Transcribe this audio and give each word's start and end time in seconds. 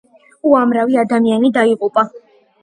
უამრავი 0.51 0.97
ადამიანი 1.01 1.53
დაიღუპა. 1.59 2.07